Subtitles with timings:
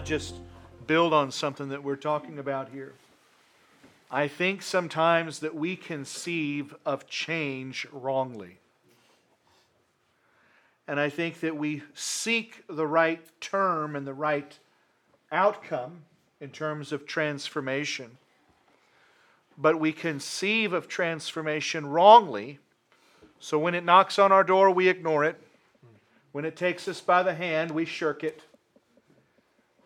[0.00, 0.34] to just
[0.86, 2.92] build on something that we're talking about here.
[4.10, 8.58] I think sometimes that we conceive of change wrongly.
[10.86, 14.56] And I think that we seek the right term and the right
[15.32, 16.02] outcome
[16.40, 18.16] in terms of transformation.
[19.58, 22.60] But we conceive of transformation wrongly.
[23.40, 25.42] So when it knocks on our door, we ignore it.
[26.32, 28.42] When it takes us by the hand, we shirk it.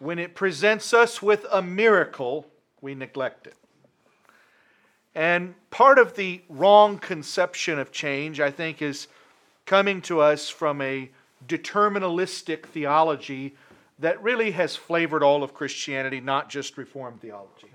[0.03, 2.49] When it presents us with a miracle,
[2.81, 3.55] we neglect it.
[5.15, 9.07] And part of the wrong conception of change, I think, is
[9.65, 11.09] coming to us from a
[11.47, 13.55] deterministic theology
[14.01, 17.69] that really has flavored all of Christianity, not just Reformed theology.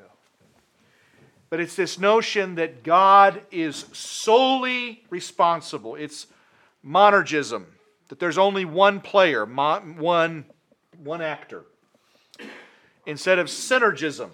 [1.50, 5.96] But it's this notion that God is solely responsible.
[5.96, 6.28] It's
[6.86, 7.68] monergism,
[8.10, 10.44] that there's only one player, one,
[11.02, 11.64] one actor.
[13.08, 14.30] Instead of synergism,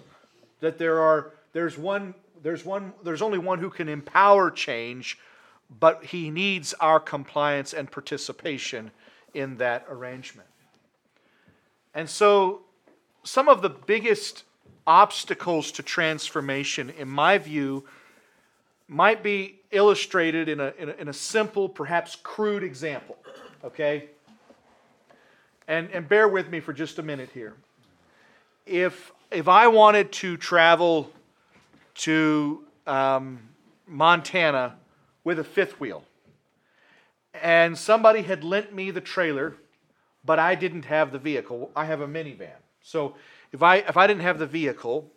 [0.60, 5.18] that there are, there's, one, there's, one, there's only one who can empower change
[5.80, 8.90] but he needs our compliance and participation
[9.32, 10.48] in that arrangement.
[11.94, 12.62] And so,
[13.22, 14.44] some of the biggest
[14.86, 17.84] obstacles to transformation, in my view,
[18.86, 23.16] might be illustrated in a, in a, in a simple, perhaps crude example.
[23.64, 24.10] Okay?
[25.66, 27.54] And, and bear with me for just a minute here.
[28.66, 31.10] If, if I wanted to travel
[31.94, 33.40] to um,
[33.86, 34.76] Montana
[35.22, 36.04] with a fifth wheel.
[37.42, 39.56] And somebody had lent me the trailer,
[40.24, 41.70] but I didn't have the vehicle.
[41.74, 42.60] I have a minivan.
[42.82, 43.14] So
[43.52, 45.10] if I, if I didn't have the vehicle,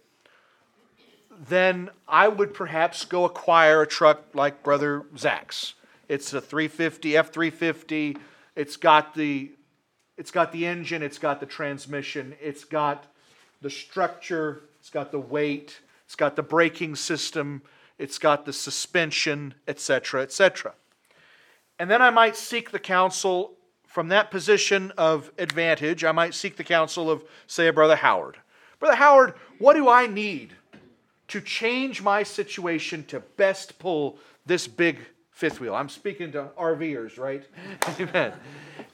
[1.48, 5.76] then I would perhaps go acquire a truck like Brother Zach's.
[6.10, 8.18] It's a 350 F350.
[8.56, 9.52] It's got the
[10.18, 13.06] it's got the engine, it's got the transmission, it's got
[13.62, 17.62] the structure, it's got the weight, it's got the braking system,
[17.98, 20.74] it's got the suspension, etc., etc.
[21.80, 23.54] And then I might seek the counsel
[23.86, 26.04] from that position of advantage.
[26.04, 28.38] I might seek the counsel of, say, a Brother Howard.
[28.80, 30.54] Brother Howard, what do I need
[31.30, 35.00] to change my situation to best pull this big
[35.32, 35.74] fifth wheel?
[35.74, 37.44] I'm speaking to RVers, right?
[38.00, 38.34] Amen.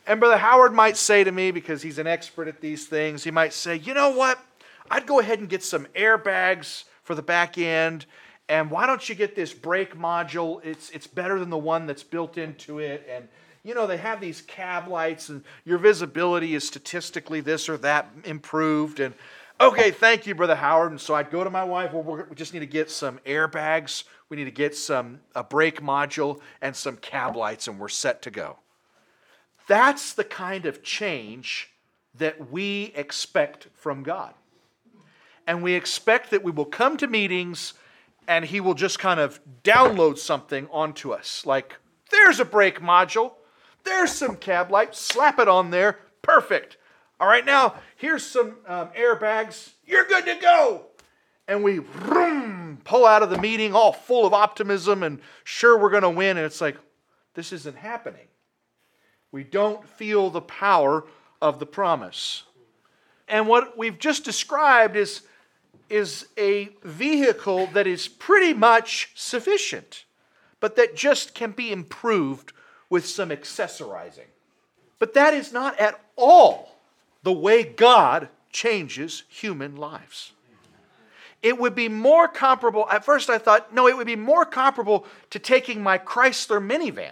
[0.08, 3.32] And Brother Howard might say to me, because he's an expert at these things, he
[3.32, 4.40] might say, you know what?
[4.90, 8.06] I'd go ahead and get some airbags for the back end
[8.50, 10.64] and why don't you get this brake module?
[10.66, 13.08] It's, it's better than the one that's built into it.
[13.10, 13.28] And,
[13.64, 18.12] you know, they have these cab lights, and your visibility is statistically this or that
[18.26, 19.00] improved.
[19.00, 19.14] And,
[19.62, 20.92] okay, thank you, Brother Howard.
[20.92, 24.04] And so I'd go to my wife, well, we just need to get some airbags,
[24.28, 28.22] we need to get some a brake module, and some cab lights, and we're set
[28.24, 28.58] to go.
[29.68, 31.72] That's the kind of change
[32.16, 34.34] that we expect from God.
[35.48, 37.74] And we expect that we will come to meetings
[38.28, 41.46] and he will just kind of download something onto us.
[41.46, 41.76] Like,
[42.12, 43.34] there's a brake module,
[43.84, 46.78] there's some cab light, slap it on there, perfect.
[47.20, 50.86] All right, now here's some um, airbags, you're good to go.
[51.48, 55.90] And we vroom, pull out of the meeting all full of optimism and sure we're
[55.90, 56.38] going to win.
[56.38, 56.78] And it's like,
[57.34, 58.28] this isn't happening.
[59.32, 61.06] We don't feel the power
[61.42, 62.44] of the promise.
[63.28, 65.24] And what we've just described is
[65.94, 70.06] is a vehicle that is pretty much sufficient,
[70.60, 72.52] but that just can be improved
[72.90, 74.26] with some accessorizing.
[74.98, 76.80] But that is not at all
[77.22, 80.32] the way God changes human lives.
[81.44, 85.06] It would be more comparable, at first I thought, no, it would be more comparable
[85.30, 87.12] to taking my Chrysler minivan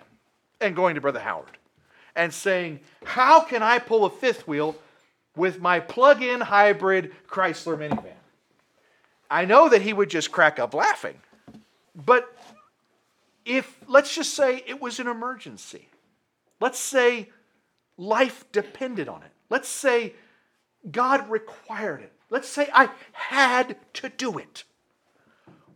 [0.59, 1.57] and going to Brother Howard
[2.15, 4.75] and saying, How can I pull a fifth wheel
[5.35, 8.15] with my plug in hybrid Chrysler minivan?
[9.31, 11.15] I know that he would just crack up laughing.
[11.95, 12.35] But
[13.45, 15.87] if, let's just say it was an emergency,
[16.59, 17.29] let's say
[17.97, 20.13] life depended on it, let's say
[20.91, 24.65] God required it, let's say I had to do it,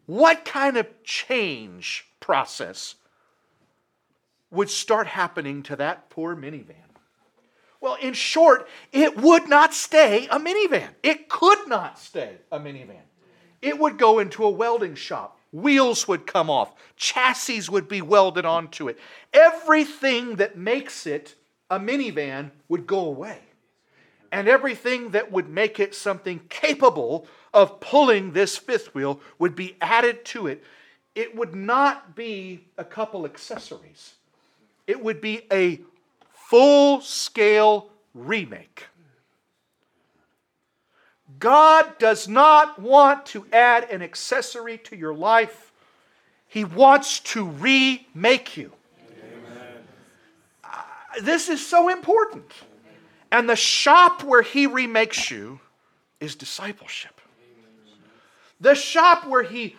[0.06, 2.96] what kind of change process
[4.52, 6.76] would start happening to that poor minivan?
[7.80, 10.90] Well, in short, it would not stay a minivan.
[11.04, 13.02] It could not stay a minivan.
[13.66, 15.40] It would go into a welding shop.
[15.52, 16.76] Wheels would come off.
[16.98, 19.00] Chassis would be welded onto it.
[19.34, 21.34] Everything that makes it
[21.72, 23.40] a minivan would go away.
[24.32, 27.26] And everything that would make it something capable
[27.56, 30.64] of pulling this fifth wheel would be added to it.
[31.16, 34.14] It would not be a couple accessories,
[34.86, 35.82] it would be a
[36.30, 38.84] full scale remake.
[41.40, 45.72] God does not want to add an accessory to your life,
[46.48, 48.72] He wants to remake you.
[50.64, 50.82] Uh,
[51.22, 52.52] this is so important.
[53.32, 55.60] And the shop where He remakes you
[56.20, 57.20] is discipleship.
[58.62, 59.76] The shop where He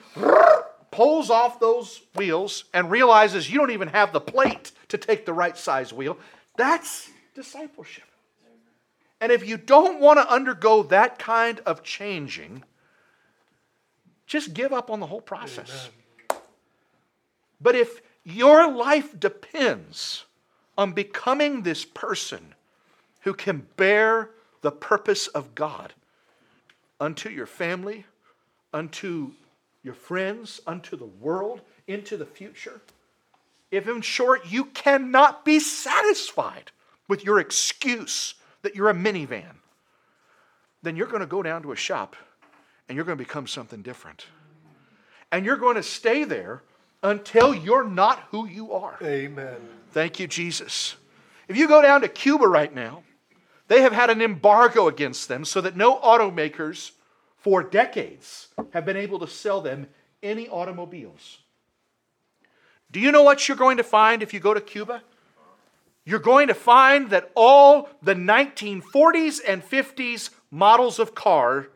[0.90, 5.32] pulls off those wheels and realizes you don't even have the plate to take the
[5.32, 6.18] right size wheel,
[6.56, 8.04] that's discipleship.
[9.20, 12.64] And if you don't want to undergo that kind of changing,
[14.26, 15.88] just give up on the whole process.
[16.30, 16.42] Amen.
[17.60, 20.24] But if your life depends
[20.76, 22.54] on becoming this person
[23.20, 24.30] who can bear
[24.60, 25.94] the purpose of God
[27.00, 28.04] unto your family,
[28.74, 29.32] unto
[29.82, 32.82] your friends, unto the world, into the future,
[33.70, 36.70] if in short you cannot be satisfied
[37.08, 38.34] with your excuse
[38.66, 39.54] that you're a minivan,
[40.82, 42.16] then you're going to go down to a shop
[42.88, 44.26] and you're going to become something different.
[45.30, 46.64] And you're going to stay there
[47.00, 48.98] until you're not who you are.
[49.00, 49.54] Amen.
[49.92, 50.96] Thank you, Jesus.
[51.46, 53.04] If you go down to Cuba right now,
[53.68, 56.90] they have had an embargo against them so that no automakers
[57.36, 59.86] for decades have been able to sell them
[60.24, 61.38] any automobiles.
[62.90, 65.02] Do you know what you're going to find if you go to Cuba?
[66.06, 71.68] You're going to find that all the 1940s and 50s models of car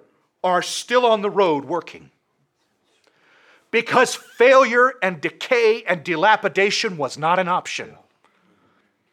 [0.42, 2.10] are still on the road working.
[3.72, 7.96] Because failure and decay and dilapidation was not an option.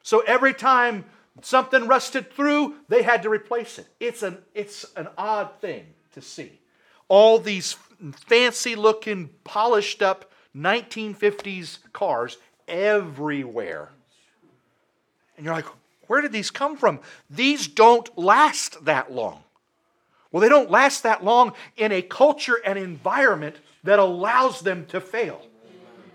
[0.03, 1.05] So every time
[1.41, 3.87] something rusted through, they had to replace it.
[3.99, 6.59] It's an, it's an odd thing to see.
[7.07, 7.75] All these
[8.27, 12.37] fancy looking, polished up 1950s cars
[12.67, 13.91] everywhere.
[15.37, 15.67] And you're like,
[16.07, 16.99] where did these come from?
[17.29, 19.43] These don't last that long.
[20.31, 24.99] Well, they don't last that long in a culture and environment that allows them to
[24.99, 25.41] fail.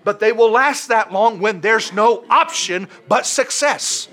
[0.04, 4.08] But they will last that long when there's no option but success.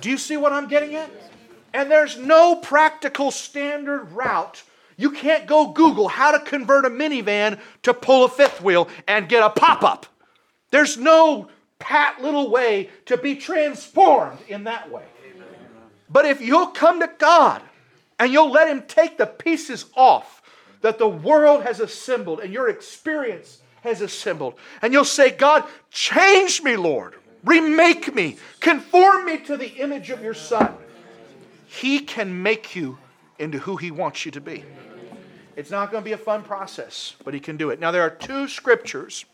[0.00, 1.10] Do you see what I'm getting at?
[1.72, 4.62] And there's no practical standard route.
[4.96, 9.28] You can't go Google how to convert a minivan to pull a fifth wheel and
[9.28, 10.06] get a pop up.
[10.70, 11.48] There's no
[11.80, 15.02] pat little way to be transformed in that way.
[16.08, 17.62] But if you'll come to God
[18.18, 20.42] and you'll let Him take the pieces off
[20.82, 26.62] that the world has assembled and your experience has assembled, and you'll say, God, change
[26.62, 30.74] me, Lord, remake me, conform me to the image of your Son,
[31.66, 32.98] He can make you
[33.38, 34.64] into who He wants you to be.
[35.56, 37.80] It's not going to be a fun process, but He can do it.
[37.80, 39.24] Now, there are two scriptures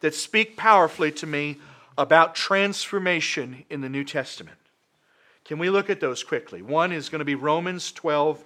[0.00, 1.58] that speak powerfully to me
[1.98, 4.58] about transformation in the New Testament.
[5.44, 6.60] Can we look at those quickly?
[6.60, 8.42] One is going to be Romans 12,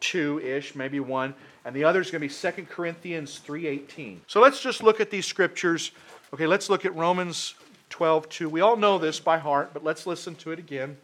[0.00, 1.34] 2 ish, maybe one,
[1.64, 4.18] and the other is going to be 2 Corinthians 3.18.
[4.26, 5.92] So let's just look at these scriptures.
[6.34, 7.54] Okay, let's look at Romans
[7.90, 8.48] 12, 2.
[8.48, 10.96] We all know this by heart, but let's listen to it again.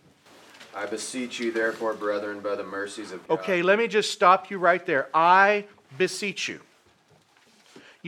[0.75, 3.39] I beseech you, therefore, brethren, by the mercies of God.
[3.39, 5.09] Okay, let me just stop you right there.
[5.15, 5.65] I
[5.97, 6.61] beseech you.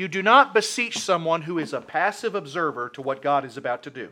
[0.01, 3.83] You do not beseech someone who is a passive observer to what God is about
[3.83, 4.09] to do.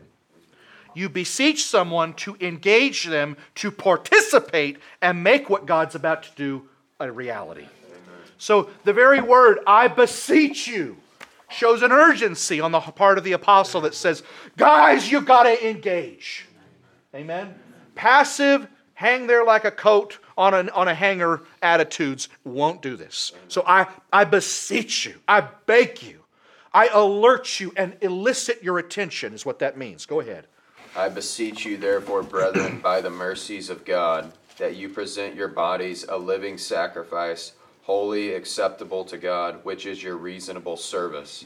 [0.93, 6.69] You beseech someone to engage them to participate and make what God's about to do
[6.99, 7.65] a reality.
[8.37, 10.95] So the very word, I beseech you,
[11.49, 14.21] shows an urgency on the part of the apostle that says,
[14.57, 16.45] guys, you've got to engage.
[17.15, 17.55] Amen?
[17.95, 23.33] Passive, hang there like a coat on a, on a hanger attitudes won't do this.
[23.49, 26.23] So I, I beseech you, I beg you,
[26.73, 30.05] I alert you and elicit your attention, is what that means.
[30.05, 30.47] Go ahead.
[30.95, 36.05] I beseech you, therefore, brethren, by the mercies of God, that you present your bodies
[36.07, 37.53] a living sacrifice,
[37.83, 41.45] holy, acceptable to God, which is your reasonable service.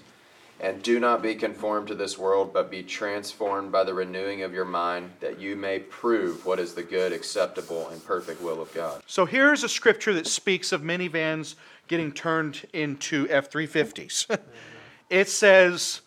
[0.64, 4.54] And do not be conformed to this world, but be transformed by the renewing of
[4.54, 8.74] your mind, that you may prove what is the good, acceptable, and perfect will of
[8.74, 9.04] God.
[9.06, 11.56] So here's a scripture that speaks of minivans
[11.90, 14.40] getting turned into F 350s.
[15.10, 16.00] it says,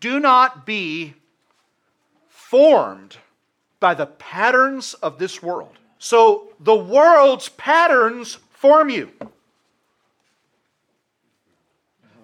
[0.00, 1.12] Do not be
[2.26, 3.18] formed
[3.80, 5.76] by the patterns of this world.
[5.98, 9.10] So the world's patterns form you.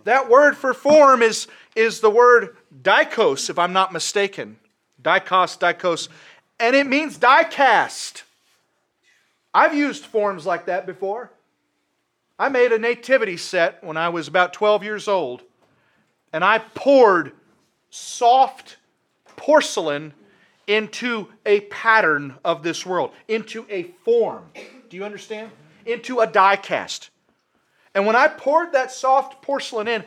[0.05, 4.59] That word for form is, is the word dikos, if I'm not mistaken.
[5.01, 6.09] Dikos, dikos.
[6.59, 8.25] And it means die cast.
[9.55, 11.31] I've used forms like that before.
[12.39, 15.43] I made a nativity set when I was about 12 years old,
[16.33, 17.33] and I poured
[17.91, 18.77] soft
[19.37, 20.13] porcelain
[20.67, 24.45] into a pattern of this world, into a form.
[24.91, 25.51] Do you understand?
[25.87, 27.11] into a die cast.
[27.95, 30.05] And when I poured that soft porcelain in,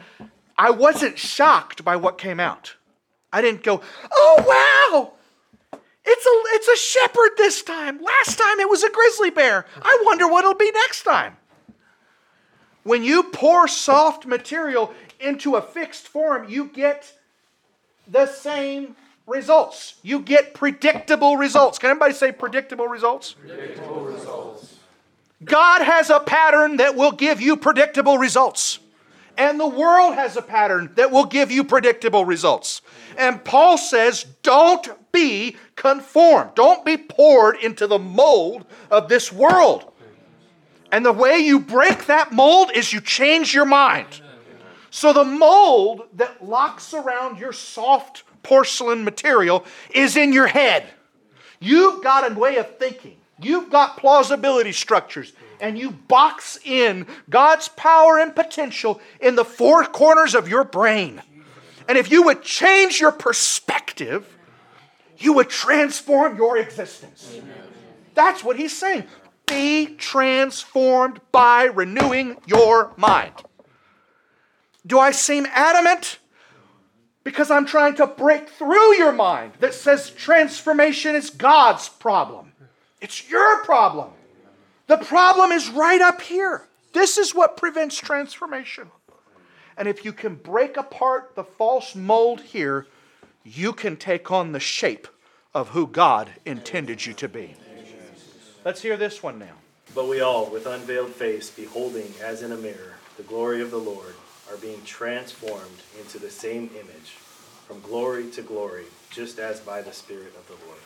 [0.60, 2.76] I wasn't shocked by what came out.
[3.32, 5.14] I didn't go, oh wow,
[6.04, 8.02] it's a, it's a shepherd this time.
[8.04, 9.66] Last time it was a grizzly bear.
[9.82, 11.38] I wonder what it'll be next time.
[12.84, 17.14] When you pour soft material into a fixed form, you get
[18.06, 18.98] the same
[19.28, 19.96] results.
[20.04, 21.80] You get predictable results.
[21.80, 23.32] Can anybody say predictable results?
[23.34, 24.76] Predictable results.
[25.42, 28.80] God has a pattern that will give you predictable results.
[29.40, 32.82] And the world has a pattern that will give you predictable results.
[33.18, 36.52] And Paul says, don't be conformed.
[36.56, 39.94] Don't be poured into the mold of this world.
[40.92, 44.22] And the way you break that mold is you change your mind.
[44.90, 50.84] So the mold that locks around your soft porcelain material is in your head.
[51.62, 57.68] You've got a way of thinking, you've got plausibility structures, and you box in God's
[57.70, 61.22] power and potential in the four corners of your brain.
[61.88, 64.38] And if you would change your perspective,
[65.18, 67.40] you would transform your existence.
[68.14, 69.06] That's what he's saying.
[69.46, 73.34] Be transformed by renewing your mind.
[74.86, 76.20] Do I seem adamant?
[77.24, 82.49] Because I'm trying to break through your mind that says transformation is God's problem.
[83.02, 84.10] It's your problem.
[84.88, 86.68] The problem is right up here.
[86.94, 88.90] This is what prevents transformation.
[89.78, 92.88] And if you can break apart the false mold here,
[93.44, 95.08] you can take on the shape
[95.54, 97.56] of who God intended you to be.
[98.66, 99.56] Let's hear this one now.
[99.96, 103.78] But we all, with unveiled face, beholding as in a mirror the glory of the
[103.78, 104.16] Lord,
[104.50, 107.18] are being transformed into the same image,
[107.68, 110.80] from glory to glory, just as by the Spirit of the Lord.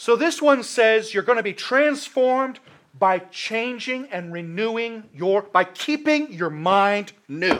[0.00, 2.60] So this one says you're going to be transformed
[2.96, 7.58] by changing and renewing your, by keeping your mind new.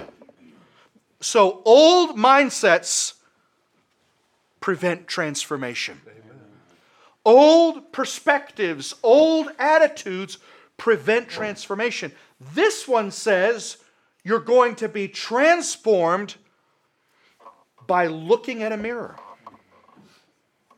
[1.18, 3.14] So old mindsets
[4.60, 6.00] prevent transformation.
[7.24, 10.38] Old perspectives, old attitudes
[10.76, 12.12] prevent transformation.
[12.54, 13.78] This one says
[14.22, 16.36] you're going to be transformed
[17.88, 19.16] by looking at a mirror.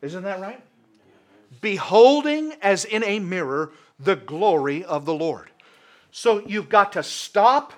[0.01, 0.65] Isn't that right?
[1.61, 5.51] Beholding as in a mirror the glory of the Lord.
[6.11, 7.73] So you've got to stop,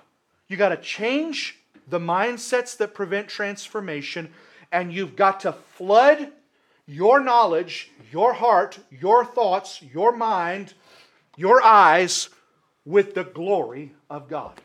[0.48, 1.58] you got to change
[1.88, 4.32] the mindsets that prevent transformation,
[4.70, 6.32] and you've got to flood
[6.86, 10.74] your knowledge, your heart, your thoughts, your mind,
[11.36, 12.28] your eyes
[12.84, 14.60] with the glory of God.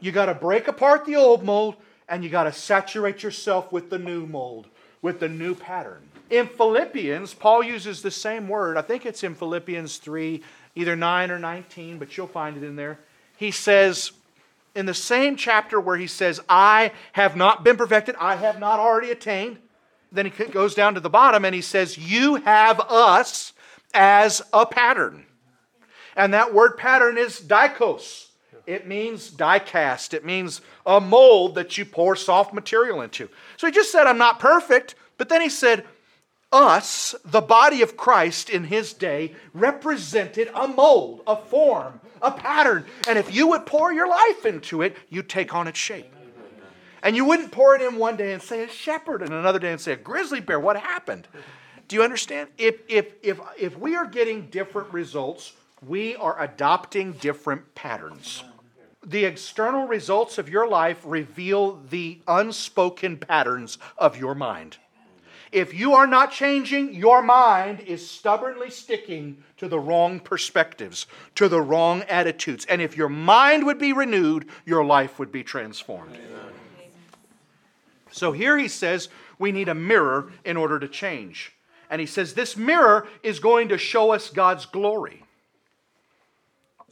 [0.00, 1.76] You got to break apart the old mold
[2.08, 4.66] and you got to saturate yourself with the new mold,
[5.00, 6.02] with the new pattern.
[6.30, 8.76] In Philippians, Paul uses the same word.
[8.76, 10.42] I think it's in Philippians 3,
[10.74, 12.98] either 9 or 19, but you'll find it in there.
[13.36, 14.12] He says,
[14.74, 18.80] in the same chapter where he says, I have not been perfected, I have not
[18.80, 19.58] already attained,
[20.10, 23.52] then he goes down to the bottom and he says, You have us
[23.92, 25.26] as a pattern.
[26.16, 28.28] And that word pattern is dikos.
[28.66, 30.14] It means die cast.
[30.14, 33.28] It means a mold that you pour soft material into.
[33.56, 34.94] So he just said, I'm not perfect.
[35.18, 35.84] But then he said,
[36.54, 42.84] us, the body of Christ in his day, represented a mold, a form, a pattern.
[43.08, 46.14] And if you would pour your life into it, you'd take on its shape.
[47.02, 49.72] And you wouldn't pour it in one day and say a shepherd, and another day
[49.72, 50.60] and say a grizzly bear.
[50.60, 51.26] What happened?
[51.88, 52.48] Do you understand?
[52.56, 55.52] If, if, if, if we are getting different results,
[55.86, 58.44] we are adopting different patterns.
[59.04, 64.78] The external results of your life reveal the unspoken patterns of your mind.
[65.54, 71.06] If you are not changing, your mind is stubbornly sticking to the wrong perspectives,
[71.36, 72.66] to the wrong attitudes.
[72.68, 76.16] And if your mind would be renewed, your life would be transformed.
[76.16, 76.90] Amen.
[78.10, 79.08] So here he says
[79.38, 81.52] we need a mirror in order to change.
[81.88, 85.22] And he says this mirror is going to show us God's glory.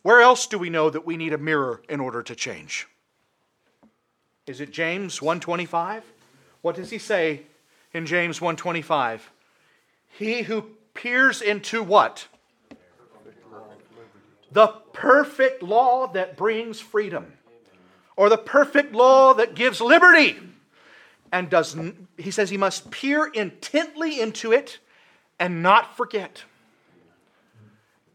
[0.03, 2.87] Where else do we know that we need a mirror in order to change?
[4.47, 6.05] Is it James 125?
[6.61, 7.43] What does he say
[7.93, 9.31] in James 125?
[10.19, 12.29] He who peers into what?
[14.51, 17.33] The perfect law that brings freedom.
[18.17, 20.39] Or the perfect law that gives liberty
[21.33, 21.77] and does
[22.19, 24.79] he says he must peer intently into it
[25.41, 26.45] and not forget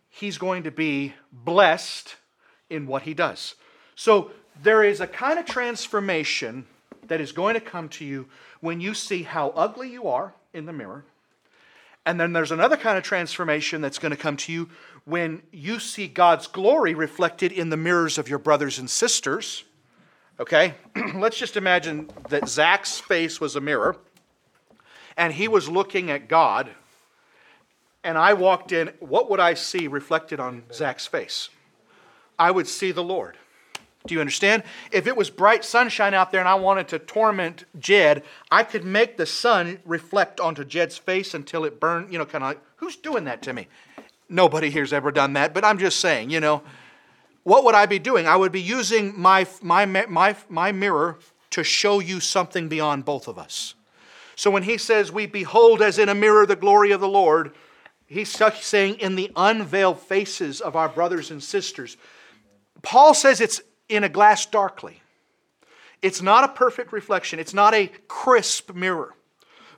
[0.10, 2.16] he's going to be blessed
[2.70, 3.56] in what he does
[3.96, 4.32] so
[4.62, 6.66] there is a kind of transformation
[7.08, 8.28] that is going to come to you
[8.62, 11.06] when you see how ugly you are in the mirror
[12.06, 14.70] And then there's another kind of transformation that's going to come to you
[15.04, 19.66] when you see God's glory reflected in the mirrors of your brothers and sisters.
[20.40, 20.74] Okay?
[21.16, 23.98] Let's just imagine that Zach's face was a mirror
[25.18, 26.70] and he was looking at God.
[28.04, 31.50] And I walked in, what would I see reflected on Zach's face?
[32.40, 33.38] I would see the Lord.
[34.08, 34.64] Do you understand?
[34.92, 38.84] If it was bright sunshine out there and I wanted to torment Jed, I could
[38.84, 42.62] make the sun reflect onto Jed's face until it burned, you know, kind of like,
[42.78, 43.68] who's doing that to me?
[44.30, 46.64] Nobody here's ever done that, but I'm just saying, you know,
[47.44, 48.28] what would I be doing?
[48.28, 51.18] I would be using my, my, my, my mirror
[51.52, 53.74] to show you something beyond both of us.
[54.36, 57.54] So when he says, We behold as in a mirror the glory of the Lord,
[58.06, 61.98] he's saying, In the unveiled faces of our brothers and sisters.
[62.84, 65.02] Paul says it's in a glass darkly.
[66.02, 69.16] It's not a perfect reflection, it's not a crisp mirror,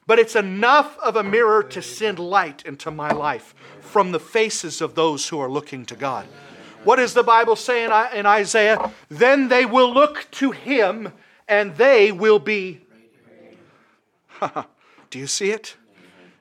[0.06, 4.82] but it's enough of a mirror to send light into my life from the faces
[4.82, 6.28] of those who are looking to God.
[6.84, 8.92] What does the Bible say in Isaiah?
[9.10, 11.12] Then they will look to him
[11.48, 12.82] and they will be.
[15.10, 15.76] do you see it?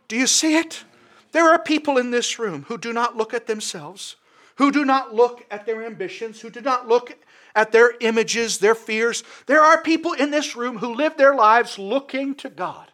[0.07, 0.85] Do you see it?
[1.33, 4.17] There are people in this room who do not look at themselves,
[4.57, 7.17] who do not look at their ambitions, who do not look
[7.59, 9.25] at their images, their fears.
[9.47, 12.93] There are people in this room who live their lives looking to God.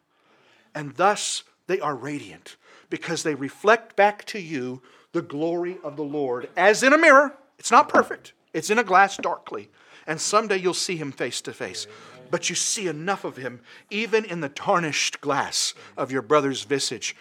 [0.74, 2.56] And thus they are radiant
[2.88, 4.80] because they reflect back to you
[5.12, 7.36] the glory of the Lord as in a mirror.
[7.58, 9.68] It's not perfect, it's in a glass darkly.
[10.06, 11.86] And someday you'll see him face to face.
[12.30, 17.14] But you see enough of him, even in the tarnished glass of your brother's visage,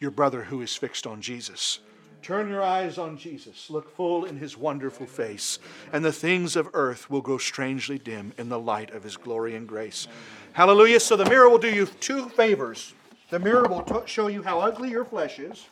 [0.00, 1.80] your brother who is fixed on Jesus.
[2.26, 3.70] Turn your eyes on Jesus.
[3.70, 5.60] Look full in his wonderful face,
[5.92, 9.54] and the things of earth will grow strangely dim in the light of his glory
[9.54, 10.08] and grace.
[10.52, 10.98] Hallelujah.
[10.98, 12.94] So the mirror will do you two favors.
[13.30, 15.68] The mirror will t- show you how ugly your flesh is.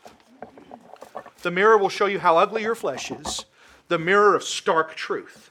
[1.43, 3.47] The mirror will show you how ugly your flesh is.
[3.89, 5.51] The mirror of stark truth.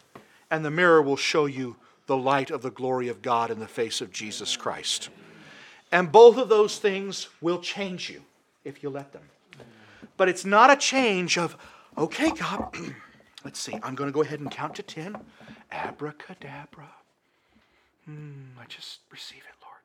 [0.50, 3.68] And the mirror will show you the light of the glory of God in the
[3.68, 5.10] face of Jesus Christ.
[5.92, 8.22] And both of those things will change you
[8.64, 9.24] if you let them.
[10.18, 11.58] But it's not a change of,
[11.98, 12.76] okay, God,
[13.46, 15.18] let's see, I'm going to go ahead and count to 10.
[15.72, 16.90] Abracadabra.
[18.06, 19.82] Hmm, I just receive it, Lord.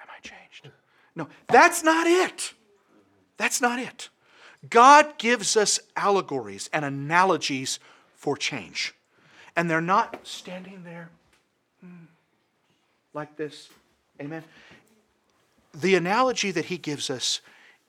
[0.00, 0.70] Am I changed?
[1.14, 2.52] No, that's not it.
[3.36, 4.08] That's not it.
[4.68, 7.80] God gives us allegories and analogies
[8.14, 8.94] for change.
[9.56, 11.10] And they're not standing there
[11.80, 12.04] hmm,
[13.12, 13.68] like this.
[14.20, 14.44] Amen.
[15.74, 17.40] The analogy that he gives us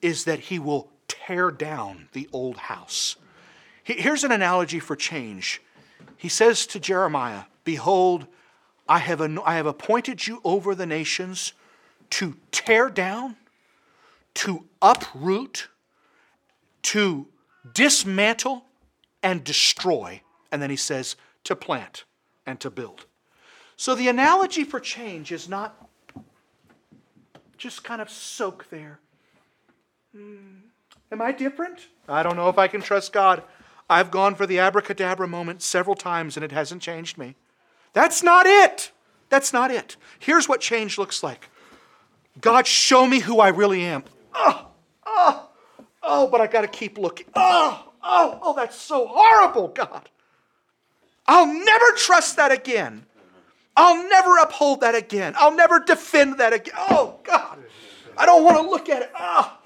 [0.01, 3.15] is that he will tear down the old house.
[3.84, 5.62] Here's an analogy for change.
[6.17, 8.28] He says to Jeremiah, Behold,
[8.88, 11.54] I have, I have appointed you over the nations
[12.12, 13.36] to tear down,
[14.36, 15.69] to uproot,
[16.84, 17.28] to
[17.73, 18.65] dismantle,
[19.21, 20.21] and destroy.
[20.52, 22.04] And then he says, to plant
[22.45, 23.06] and to build.
[23.76, 25.89] So the analogy for change is not
[27.58, 28.99] just kind of soak there.
[30.15, 30.73] Hmm.
[31.13, 31.89] Am I different?
[32.10, 33.43] I don't know if I can trust God.
[33.88, 37.36] I've gone for the abracadabra moment several times and it hasn't changed me.
[37.93, 38.91] That's not it.
[39.30, 39.95] That's not it.
[40.17, 41.52] Here's what change looks like
[42.41, 44.04] God, show me who I really am.
[44.34, 44.69] Oh,
[45.06, 45.49] oh,
[46.02, 47.28] oh, but I got to keep looking.
[47.36, 50.10] Oh, oh, oh, that's so horrible, God.
[51.28, 53.06] I'll never trust that again.
[53.78, 55.36] I'll never uphold that again.
[55.38, 56.73] I'll never defend that again.
[56.76, 57.60] Oh, God.
[58.17, 59.12] I don't want to look at it.
[59.15, 59.60] Oh,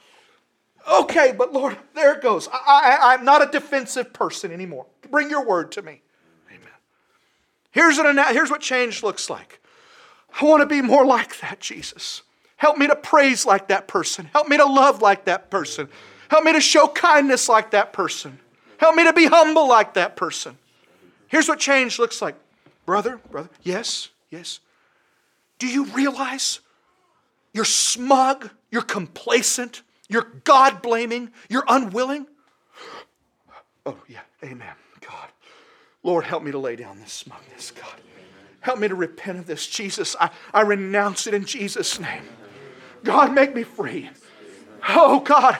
[0.87, 2.47] Okay, but Lord, there it goes.
[2.51, 4.85] I, I'm not a defensive person anymore.
[5.11, 6.01] Bring your word to me.
[6.49, 6.69] Amen.
[7.71, 9.59] Here's, an, here's what change looks like.
[10.39, 12.21] I want to be more like that, Jesus.
[12.55, 14.29] Help me to praise like that person.
[14.33, 15.89] Help me to love like that person.
[16.29, 18.39] Help me to show kindness like that person.
[18.77, 20.57] Help me to be humble like that person.
[21.27, 22.35] Here's what change looks like.
[22.85, 24.59] Brother, brother, yes, yes.
[25.59, 26.61] Do you realize
[27.53, 31.31] you're smug, you're complacent, you're God blaming.
[31.49, 32.27] You're unwilling.
[33.85, 34.21] Oh, yeah.
[34.43, 34.73] Amen.
[35.01, 35.29] God.
[36.03, 37.95] Lord, help me to lay down this smugness, God.
[38.61, 39.67] Help me to repent of this.
[39.67, 42.23] Jesus, I, I renounce it in Jesus' name.
[43.03, 44.09] God, make me free.
[44.89, 45.57] Oh, God.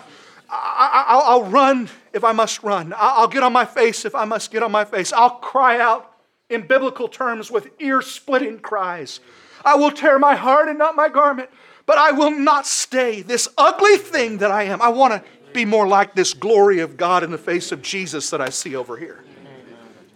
[0.50, 2.94] I, will run if I must run.
[2.96, 5.12] I'll get on my face if I must get on my face.
[5.12, 6.14] I'll cry out
[6.50, 9.20] in biblical terms with ear splitting cries.
[9.66, 11.50] I will tear my heart and not my garment
[11.88, 14.80] but I will not stay this ugly thing that I am.
[14.82, 15.24] I want to
[15.54, 18.76] be more like this glory of God in the face of Jesus that I see
[18.76, 19.24] over here.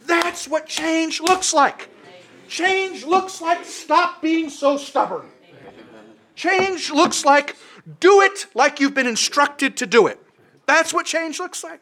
[0.06, 1.90] That's what change looks like.
[2.48, 5.28] Change looks like stop being so stubborn.
[6.36, 7.56] Change looks like
[8.00, 10.20] Do it like you've been instructed to do it.
[10.66, 11.82] That's what change looks like.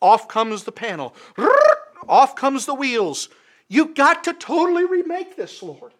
[0.00, 1.14] Off comes the panel.
[2.08, 3.28] Off comes the wheels.
[3.68, 5.92] You've got to totally remake this, Lord.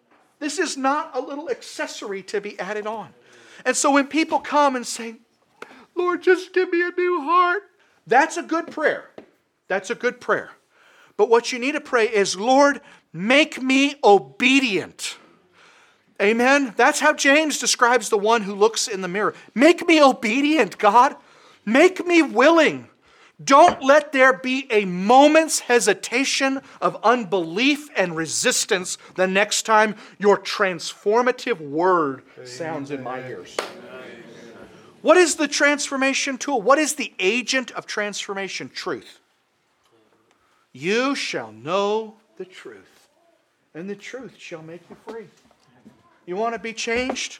[0.43, 3.13] This is not a little accessory to be added on.
[3.65, 5.15] And so when people come and say,
[5.95, 7.63] Lord, just give me a new heart,
[8.05, 9.09] that's a good prayer.
[9.69, 10.51] That's a good prayer.
[11.15, 12.81] But what you need to pray is, Lord,
[13.13, 15.15] make me obedient.
[16.21, 16.73] Amen.
[16.75, 19.35] That's how James describes the one who looks in the mirror.
[19.55, 21.15] Make me obedient, God.
[21.65, 22.89] Make me willing.
[23.43, 30.37] Don't let there be a moment's hesitation of unbelief and resistance the next time your
[30.37, 33.57] transformative word sounds in my ears.
[35.01, 36.61] What is the transformation tool?
[36.61, 38.69] What is the agent of transformation?
[38.69, 39.19] Truth.
[40.71, 43.09] You shall know the truth,
[43.73, 45.27] and the truth shall make you free.
[46.25, 47.39] You want to be changed?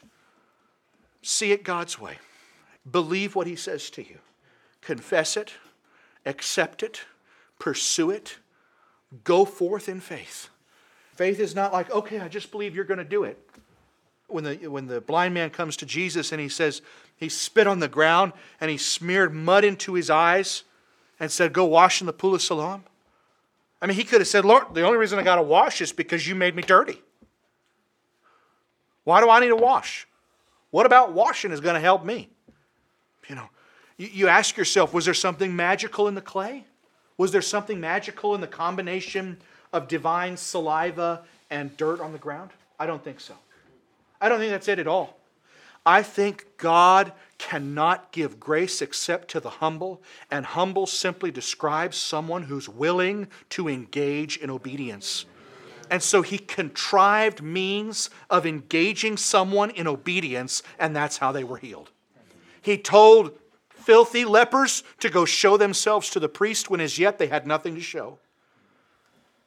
[1.22, 2.18] See it God's way.
[2.90, 4.18] Believe what He says to you.
[4.82, 5.54] Confess it,
[6.26, 7.02] accept it,
[7.58, 8.38] pursue it,
[9.24, 10.48] go forth in faith.
[11.14, 13.38] Faith is not like, okay, I just believe you're going to do it.
[14.26, 16.82] When the, when the blind man comes to Jesus and he says,
[17.16, 20.64] he spit on the ground and he smeared mud into his eyes
[21.20, 22.84] and said, Go wash in the pool of Siloam.
[23.80, 25.92] I mean, he could have said, Lord, the only reason I got to wash is
[25.92, 27.00] because you made me dirty.
[29.04, 30.08] Why do I need to wash?
[30.70, 32.30] What about washing is going to help me?
[33.28, 33.48] You know,
[33.96, 36.64] you, ask yourself, was there something magical in the clay?
[37.16, 39.38] Was there something magical in the combination
[39.72, 42.50] of divine saliva and dirt on the ground?
[42.78, 43.34] I don't think so.
[44.20, 45.16] I don't think that's it at all.
[45.86, 52.44] I think God cannot give grace except to the humble, and humble simply describes someone
[52.44, 55.26] who's willing to engage in obedience.
[55.90, 61.58] And so he contrived means of engaging someone in obedience, and that's how they were
[61.58, 61.90] healed.
[62.62, 63.38] He told
[63.84, 67.74] filthy lepers to go show themselves to the priest when as yet they had nothing
[67.74, 68.18] to show.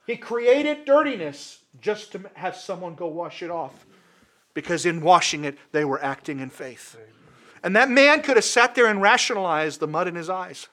[0.06, 3.86] He created dirtiness just to have someone go wash it off
[4.54, 6.97] because in washing it, they were acting in faith.
[7.63, 10.67] And that man could have sat there and rationalized the mud in his eyes.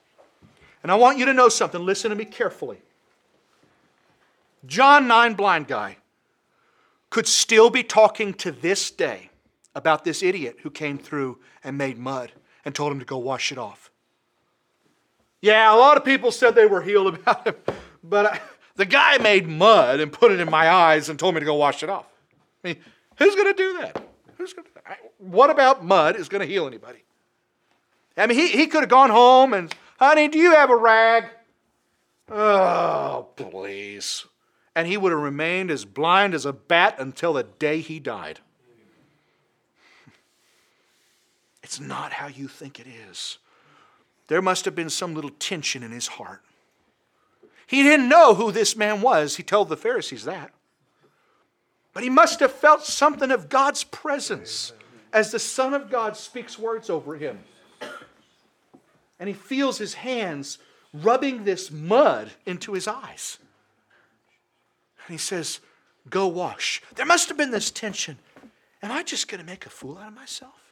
[0.83, 1.85] And I want you to know something.
[1.85, 2.79] Listen to me carefully.
[4.67, 5.97] John 9, blind guy,
[7.11, 9.31] could still be talking to this day
[9.75, 12.33] about this idiot who came through and made mud
[12.65, 13.91] and told him to go wash it off.
[15.41, 17.55] Yeah, a lot of people said they were healed about him,
[18.03, 18.41] but I,
[18.77, 21.55] the guy made mud and put it in my eyes and told me to go
[21.55, 22.07] wash it off.
[22.65, 22.77] I mean,
[23.19, 24.03] who's going to do that?
[24.39, 27.05] Who's going to, what about mud is going to heal anybody?
[28.17, 31.25] I mean, he, he could have gone home and, honey, do you have a rag?
[32.31, 34.25] Oh, please
[34.75, 38.41] and he would have remained as blind as a bat until the day he died.
[41.65, 43.39] It's not how you think it is.
[44.29, 46.43] There must have been some little tension in his heart.
[47.67, 49.37] He didn't know who this man was.
[49.37, 50.53] He told the Pharisees that.
[51.95, 54.75] But he must have felt something of God's presence
[55.11, 57.39] as the Son of God speaks words over him.
[59.19, 60.59] And he feels his hands
[60.93, 63.39] rubbing this mud into his eyes.
[65.07, 65.61] And he says,
[66.11, 66.83] Go wash.
[66.95, 68.19] There must have been this tension.
[68.83, 70.64] Am I just going to make a fool out of myself?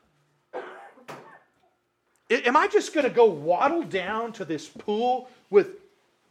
[2.32, 5.76] Am I just going to go waddle down to this pool with,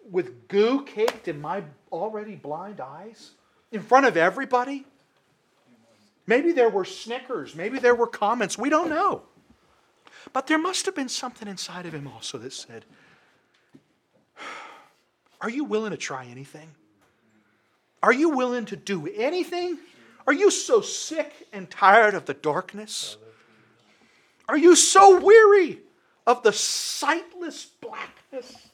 [0.09, 3.31] with goo caked in my already blind eyes
[3.71, 4.85] in front of everybody?
[6.25, 7.55] Maybe there were snickers.
[7.55, 8.57] Maybe there were comments.
[8.57, 9.23] We don't know.
[10.33, 12.85] But there must have been something inside of him also that said,
[15.39, 16.69] Are you willing to try anything?
[18.01, 19.77] Are you willing to do anything?
[20.25, 23.17] Are you so sick and tired of the darkness?
[24.47, 25.79] Are you so weary
[26.27, 28.69] of the sightless blackness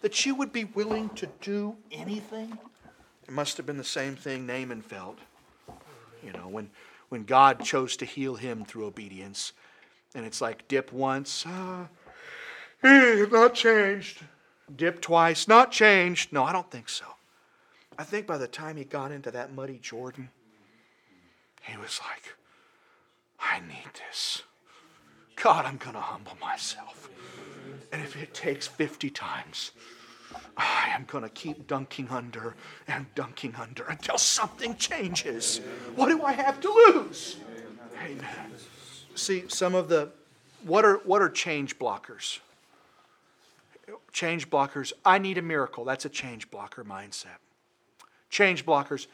[0.00, 2.58] that you would be willing to do anything?
[3.26, 5.18] It must have been the same thing Naaman felt.
[6.24, 6.70] You know, when,
[7.08, 9.52] when God chose to heal him through obedience.
[10.14, 11.86] And it's like dip once, uh,
[12.82, 14.22] not changed.
[14.74, 16.32] Dip twice, not changed.
[16.32, 17.04] No, I don't think so.
[17.98, 20.30] I think by the time he got into that muddy Jordan,
[21.62, 22.36] he was like,
[23.40, 24.42] I need this.
[25.42, 27.08] God, I'm going to humble myself.
[27.92, 29.72] And if it takes 50 times,
[30.56, 32.54] I am going to keep dunking under
[32.86, 35.60] and dunking under until something changes.
[35.94, 37.36] What do I have to lose?
[38.02, 38.52] Amen.
[39.14, 40.10] See, some of the,
[40.64, 42.40] what are, what are change blockers?
[44.12, 45.84] Change blockers, I need a miracle.
[45.84, 47.38] That's a change blocker mindset
[48.30, 49.06] change blockers.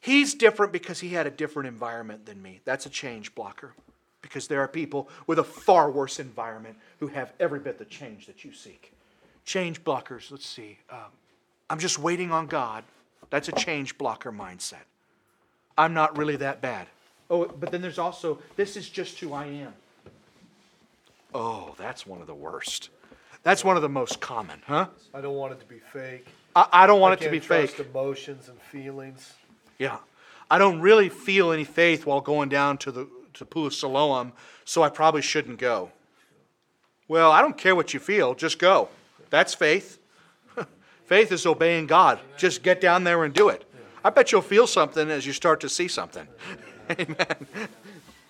[0.00, 2.60] He's different because he had a different environment than me.
[2.64, 3.74] That's a change blocker.
[4.22, 8.26] Because there are people with a far worse environment who have every bit the change
[8.26, 8.92] that you seek.
[9.44, 10.78] Change blockers, let's see.
[10.90, 10.98] Um,
[11.68, 12.84] I'm just waiting on God.
[13.30, 14.84] That's a change blocker mindset.
[15.78, 16.88] I'm not really that bad.
[17.30, 19.72] Oh, but then there's also, this is just who I am.
[21.32, 22.90] Oh, that's one of the worst.
[23.42, 24.88] That's one of the most common, huh?
[25.14, 26.26] I don't want it to be fake.
[26.54, 27.78] I, I don't want I it to be fake.
[27.78, 29.32] emotions and feelings.
[29.78, 29.98] Yeah.
[30.50, 33.06] I don't really feel any faith while going down to the
[33.40, 34.32] to Pool of Siloam,
[34.66, 35.90] so I probably shouldn't go.
[37.08, 38.90] Well, I don't care what you feel, just go.
[39.30, 39.98] That's faith.
[41.06, 42.20] faith is obeying God.
[42.36, 43.64] Just get down there and do it.
[44.04, 46.28] I bet you'll feel something as you start to see something.
[46.90, 47.36] Amen.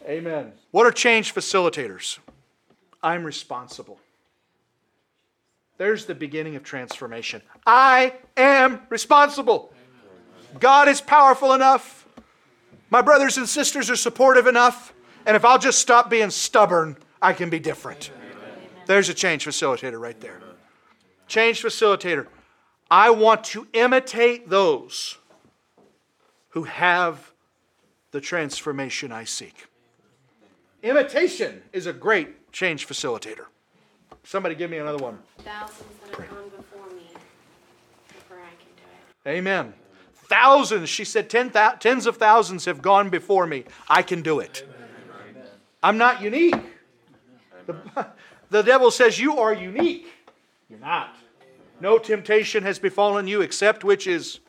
[0.07, 0.53] Amen.
[0.71, 2.21] What are change facilitators?
[3.03, 3.99] I'm responsible.
[5.77, 7.43] There's the beginning of transformation.
[7.67, 9.73] I am responsible.
[10.61, 12.07] God is powerful enough.
[12.91, 14.93] My brothers and sisters are supportive enough.
[15.27, 18.11] And if I'll just stop being stubborn, I can be different.
[18.87, 20.41] There's a change facilitator right there.
[21.29, 22.27] Change facilitator.
[22.91, 25.19] I want to imitate those
[26.51, 27.33] who have
[28.11, 29.67] the transformation I seek.
[30.83, 33.45] Imitation is a great change facilitator.
[34.25, 35.19] Somebody give me another one.
[35.39, 37.05] Thousands that have gone before me,
[38.09, 38.83] before I can do
[39.25, 39.31] it.
[39.31, 39.75] Amen.
[40.15, 43.65] Thousands, she said, ten thou- tens of thousands have gone before me.
[43.89, 44.67] I can do it.
[45.83, 46.55] I'm not unique.
[47.67, 48.07] The,
[48.51, 50.09] the devil says, You are unique.
[50.69, 51.17] You're not.
[51.81, 54.41] No temptation has befallen you except which is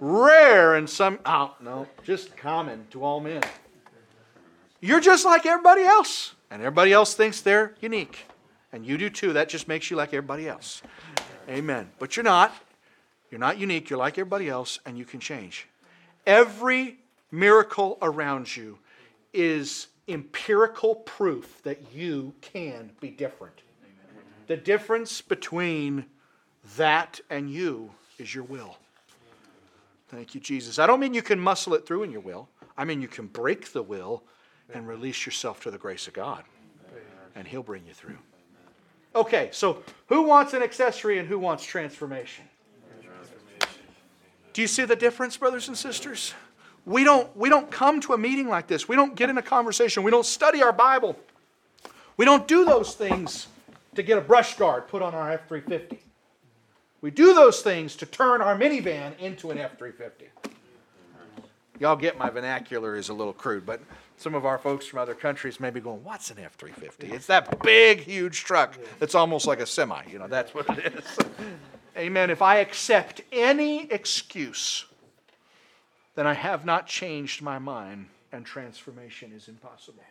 [0.00, 3.42] rare and some, oh, no, just common to all men.
[4.80, 8.26] You're just like everybody else, and everybody else thinks they're unique.
[8.72, 9.32] And you do too.
[9.32, 10.82] That just makes you like everybody else.
[11.48, 11.90] Amen.
[11.98, 12.54] But you're not.
[13.30, 13.88] You're not unique.
[13.88, 15.68] You're like everybody else, and you can change.
[16.26, 16.98] Every
[17.30, 18.78] miracle around you
[19.32, 23.62] is empirical proof that you can be different.
[24.46, 26.04] The difference between
[26.76, 28.76] that and you is your will.
[30.08, 30.78] Thank you, Jesus.
[30.78, 33.26] I don't mean you can muscle it through in your will, I mean you can
[33.26, 34.22] break the will
[34.72, 36.44] and release yourself to the grace of God,
[37.34, 38.18] and He'll bring you through.
[39.14, 42.44] Okay, so who wants an accessory and who wants transformation?
[44.52, 46.34] Do you see the difference, brothers and sisters?
[46.86, 48.88] We don't, we don't come to a meeting like this.
[48.88, 50.02] We don't get in a conversation.
[50.02, 51.18] We don't study our Bible.
[52.16, 53.46] We don't do those things
[53.94, 55.98] to get a brush guard put on our F 350.
[57.00, 60.26] We do those things to turn our minivan into an F 350.
[61.80, 63.80] Y'all get my vernacular is a little crude, but
[64.16, 67.14] some of our folks from other countries may be going, What's an F 350?
[67.14, 70.02] It's that big, huge truck that's almost like a semi.
[70.10, 71.18] You know, that's what it is.
[71.96, 72.30] Amen.
[72.30, 74.84] If I accept any excuse,
[76.14, 80.02] then I have not changed my mind, and transformation is impossible.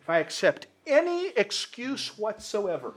[0.00, 2.94] If I accept any excuse whatsoever,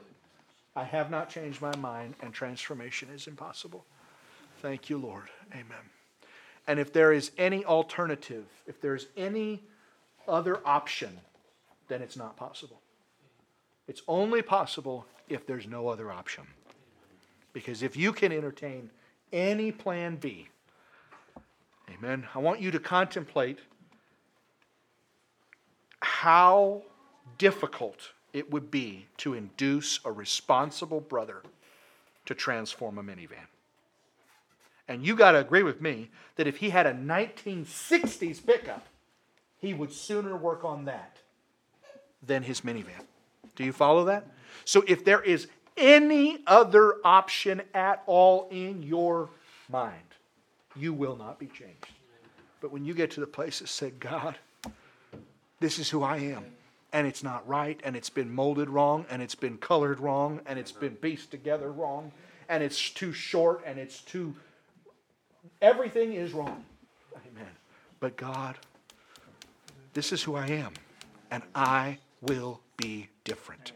[0.75, 3.85] I have not changed my mind, and transformation is impossible.
[4.61, 5.29] Thank you, Lord.
[5.51, 5.89] Amen.
[6.67, 9.63] And if there is any alternative, if there's any
[10.27, 11.19] other option,
[11.87, 12.79] then it's not possible.
[13.87, 16.43] It's only possible if there's no other option.
[17.53, 18.91] Because if you can entertain
[19.33, 20.49] any plan B,
[21.97, 23.59] amen, I want you to contemplate
[26.01, 26.83] how
[27.37, 31.41] difficult it would be to induce a responsible brother
[32.25, 33.47] to transform a minivan.
[34.87, 38.87] And you got to agree with me that if he had a 1960s pickup,
[39.59, 41.17] he would sooner work on that
[42.25, 43.05] than his minivan.
[43.55, 44.27] Do you follow that?
[44.65, 45.47] So if there is
[45.77, 49.29] any other option at all in your
[49.69, 49.93] mind,
[50.75, 51.87] you will not be changed.
[52.61, 54.35] But when you get to the place that said, God,
[55.59, 56.45] this is who I am,
[56.91, 60.59] and it's not right, and it's been molded wrong, and it's been colored wrong, and
[60.59, 62.11] it's been pieced together wrong,
[62.49, 64.35] and it's too short, and it's too.
[65.61, 66.65] Everything is wrong.
[67.15, 67.51] Amen.
[67.99, 68.57] But God,
[69.93, 70.73] this is who I am,
[71.31, 73.71] and I will be different.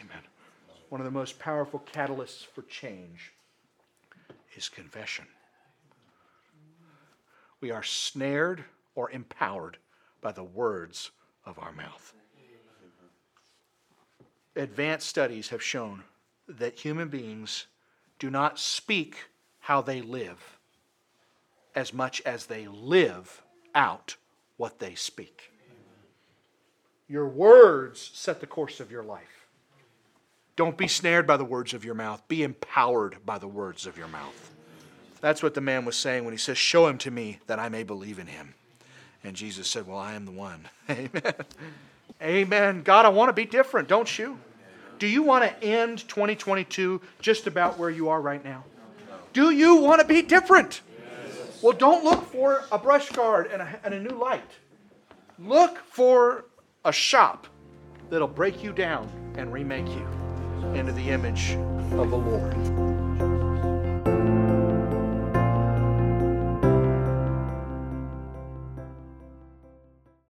[0.00, 0.22] Amen.
[0.88, 3.32] One of the most powerful catalysts for change
[4.56, 5.26] is confession.
[7.62, 8.64] We are snared
[8.96, 9.78] or empowered
[10.20, 11.12] by the words
[11.46, 12.12] of our mouth.
[14.56, 16.02] Advanced studies have shown
[16.48, 17.68] that human beings
[18.18, 19.28] do not speak
[19.60, 20.58] how they live
[21.74, 23.42] as much as they live
[23.76, 24.16] out
[24.56, 25.52] what they speak.
[27.08, 29.46] Your words set the course of your life.
[30.56, 33.96] Don't be snared by the words of your mouth, be empowered by the words of
[33.96, 34.50] your mouth.
[35.22, 37.70] That's what the man was saying when he says, Show him to me that I
[37.70, 38.54] may believe in him.
[39.24, 40.68] And Jesus said, Well, I am the one.
[40.90, 41.34] Amen.
[42.20, 42.82] Amen.
[42.82, 44.36] God, I want to be different, don't you?
[44.98, 48.64] Do you want to end 2022 just about where you are right now?
[49.32, 50.82] Do you want to be different?
[51.62, 54.42] Well, don't look for a brush guard and a, and a new light.
[55.38, 56.46] Look for
[56.84, 57.46] a shop
[58.10, 60.06] that'll break you down and remake you
[60.74, 61.52] into the image
[61.92, 62.91] of the Lord.